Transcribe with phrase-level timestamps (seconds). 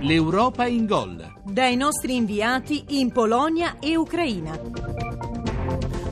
[0.00, 1.40] L'Europa in gol.
[1.44, 4.97] Dai nostri inviati in Polonia e Ucraina.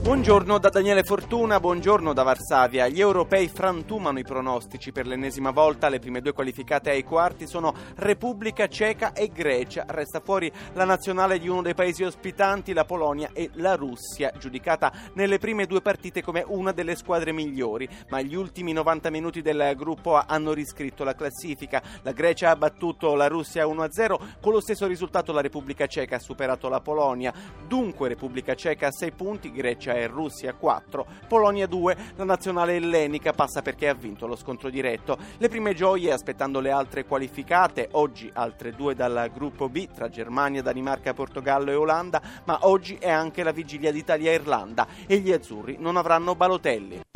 [0.06, 2.86] Buongiorno da Daniele Fortuna, buongiorno da Varsavia.
[2.86, 5.88] Gli europei frantumano i pronostici per l'ennesima volta.
[5.88, 9.84] Le prime due qualificate ai quarti sono Repubblica Ceca e Grecia.
[9.88, 14.92] Resta fuori la nazionale di uno dei paesi ospitanti, la Polonia e la Russia, giudicata
[15.14, 17.88] nelle prime due partite come una delle squadre migliori.
[18.08, 21.82] Ma gli ultimi 90 minuti del gruppo A hanno riscritto la classifica.
[22.02, 24.18] La Grecia ha battuto la Russia 1-0.
[24.40, 27.34] Con lo stesso risultato la Repubblica Ceca ha superato la Polonia.
[27.66, 33.32] Dunque Repubblica Ceca a 6 punti, Grecia e Russia 4, Polonia 2, la nazionale ellenica
[33.32, 35.18] passa perché ha vinto lo scontro diretto.
[35.38, 40.62] Le prime gioie aspettando le altre qualificate, oggi altre due dal gruppo B tra Germania,
[40.62, 45.32] Danimarca, Portogallo e Olanda, ma oggi è anche la vigilia d'Italia e Irlanda e gli
[45.32, 47.15] azzurri non avranno Balotelli.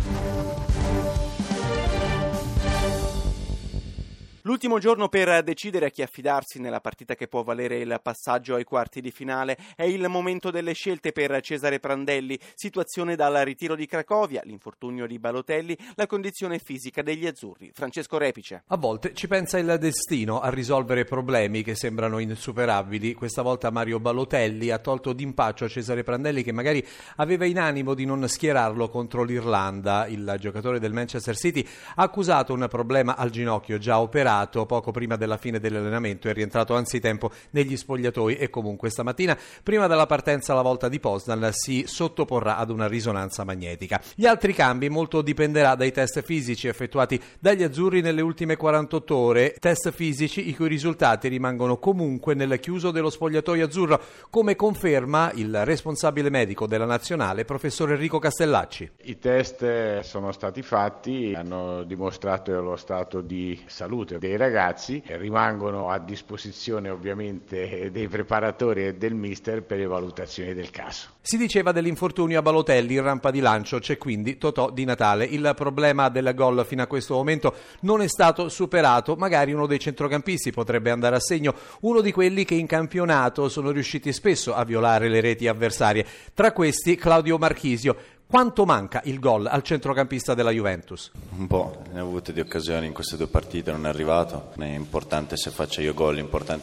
[4.45, 8.65] L'ultimo giorno per decidere a chi affidarsi nella partita che può valere il passaggio ai
[8.65, 13.85] quarti di finale è il momento delle scelte per Cesare Prandelli, situazione dal ritiro di
[13.85, 17.71] Cracovia, l'infortunio di Balotelli, la condizione fisica degli azzurri.
[17.75, 18.63] Francesco Repice.
[18.69, 23.13] A volte ci pensa il destino a risolvere problemi che sembrano insuperabili.
[23.13, 26.83] Questa volta Mario Balotelli ha tolto d'impaccio Cesare Prandelli che magari
[27.17, 30.07] aveva in animo di non schierarlo contro l'Irlanda.
[30.07, 34.93] Il giocatore del Manchester City ha accusato un problema al ginocchio già operato operato poco
[34.93, 40.53] prima della fine dell'allenamento, è rientrato anzitempo negli spogliatoi e comunque stamattina, prima della partenza
[40.53, 44.01] alla volta di Poznan, si sottoporrà ad una risonanza magnetica.
[44.15, 49.55] Gli altri cambi molto dipenderà dai test fisici effettuati dagli azzurri nelle ultime 48 ore,
[49.59, 55.65] test fisici i cui risultati rimangono comunque nel chiuso dello spogliatoio azzurro, come conferma il
[55.65, 58.91] responsabile medico della nazionale, professor Enrico Castellacci.
[59.05, 65.99] I test sono stati fatti, hanno dimostrato lo stato di salute dei ragazzi rimangono a
[65.99, 71.09] disposizione ovviamente dei preparatori e del mister per le valutazioni del caso.
[71.23, 75.25] Si diceva dell'infortunio a Balotelli in rampa di lancio, c'è quindi Totò di Natale.
[75.25, 79.79] Il problema del gol fino a questo momento non è stato superato, magari uno dei
[79.79, 84.65] centrocampisti potrebbe andare a segno, uno di quelli che in campionato sono riusciti spesso a
[84.65, 86.05] violare le reti avversarie.
[86.35, 88.19] Tra questi Claudio Marchisio.
[88.31, 91.11] Quanto manca il gol al centrocampista della Juventus?
[91.37, 94.53] Un po', ne ho avute di occasioni in queste due partite, non è arrivato.
[94.55, 96.21] Non è importante se faccia io gol, è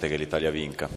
[0.07, 0.87] che l'Italia vinca.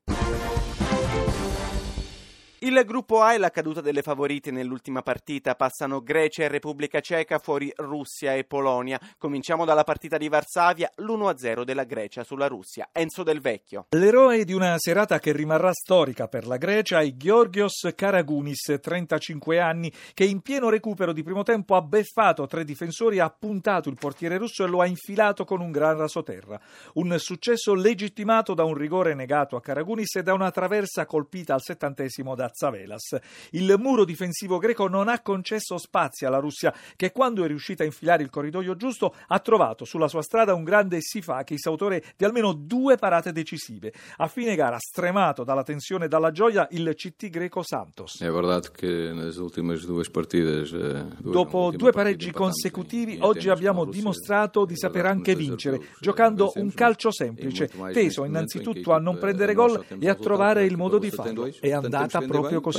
[2.62, 5.54] Il gruppo A è la caduta delle favorite nell'ultima partita.
[5.54, 9.00] Passano Grecia e Repubblica Ceca, fuori Russia e Polonia.
[9.16, 12.90] Cominciamo dalla partita di Varsavia, l'1-0 della Grecia sulla Russia.
[12.92, 13.86] Enzo Del Vecchio.
[13.96, 19.90] L'eroe di una serata che rimarrà storica per la Grecia è Georgios Karagounis, 35 anni,
[20.12, 24.36] che in pieno recupero di primo tempo ha beffato tre difensori, ha puntato il portiere
[24.36, 26.60] russo e lo ha infilato con un gran rasoterra.
[26.94, 31.62] Un successo legittimato da un rigore negato a Karagounis e da una traversa colpita al
[31.62, 33.18] settantesimo da Zavelas.
[33.50, 37.86] Il muro difensivo greco non ha concesso spazi alla Russia, che quando è riuscita a
[37.86, 42.52] infilare il corridoio giusto ha trovato sulla sua strada un grande Sifakis, autore di almeno
[42.52, 43.92] due parate decisive.
[44.18, 48.20] A fine gara, stremato dalla tensione e dalla gioia, il CT greco Santos.
[48.20, 50.62] È vero che nelle ultime due partite...
[50.62, 57.12] Eh, Dopo due pareggi consecutivi, oggi abbiamo dimostrato di saper anche vincere, giocando un calcio
[57.12, 61.48] semplice, teso innanzitutto a non prendere gol e a trovare il modo di farlo.
[61.60, 62.78] È andata proprio proprio così.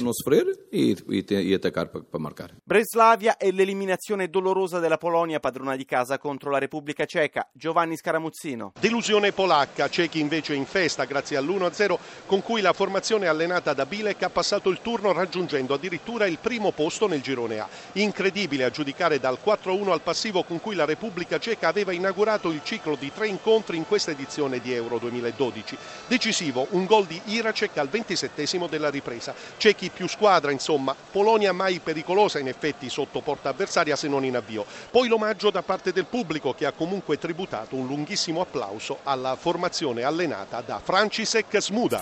[2.63, 7.49] Breslavia e l'eliminazione dolorosa della Polonia padrona di casa contro la Repubblica Ceca.
[7.53, 8.73] Giovanni Scaramuzzino.
[8.79, 14.23] Delusione polacca, cechi invece in festa grazie all'1-0 con cui la formazione allenata da Bilek
[14.23, 17.67] ha passato il turno raggiungendo addirittura il primo posto nel girone A.
[17.93, 22.61] Incredibile a giudicare dal 4-1 al passivo con cui la Repubblica Ceca aveva inaugurato il
[22.63, 25.77] ciclo di tre incontri in questa edizione di Euro 2012.
[26.07, 31.79] Decisivo un gol di Iracek al 27 della ripresa cechi più squadra, insomma, Polonia mai
[31.79, 34.65] pericolosa in effetti sotto porta avversaria se non in avvio.
[34.89, 40.03] Poi l'omaggio da parte del pubblico che ha comunque tributato un lunghissimo applauso alla formazione
[40.03, 42.01] allenata da Francisek Smuda.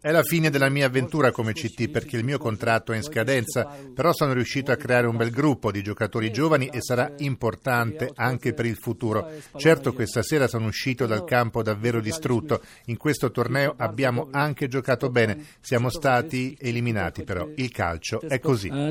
[0.00, 3.68] È la fine della mia avventura come CT perché il mio contratto è in scadenza,
[3.94, 8.52] però sono riuscito a creare un bel gruppo di giocatori giovani e sarà importante anche
[8.52, 9.30] per il futuro.
[9.56, 15.10] Certo questa sera sono uscito dal campo davvero distrutto, in questo torneo abbiamo anche giocato
[15.10, 18.68] bene, siamo siamo stati eliminati, però il calcio è così.
[18.68, 18.90] Eh,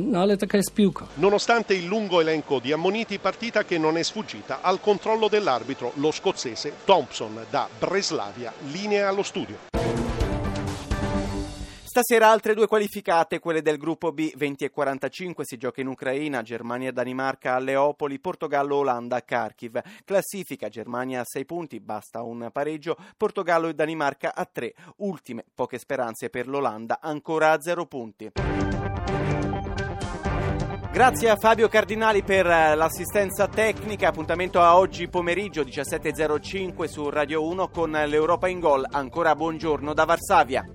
[1.15, 6.11] Nonostante il lungo elenco di ammoniti, partita che non è sfuggita al controllo dell'arbitro, lo
[6.11, 9.82] scozzese Thompson da Breslavia, linea allo studio.
[11.93, 16.41] Stasera altre due qualificate, quelle del gruppo B 20 e 45 si gioca in Ucraina,
[16.41, 19.79] Germania Danimarca a Leopoli, Portogallo Olanda a Kharkiv.
[20.03, 24.73] Classifica Germania a 6 punti, basta un pareggio, Portogallo e Danimarca a 3.
[24.97, 28.31] Ultime poche speranze per l'Olanda, ancora a 0 punti.
[30.91, 34.07] Grazie a Fabio Cardinali per eh, l'assistenza tecnica.
[34.07, 38.83] Appuntamento a oggi pomeriggio 17.05 su Radio 1 con l'Europa in Gol.
[38.89, 40.65] Ancora buongiorno da Varsavia.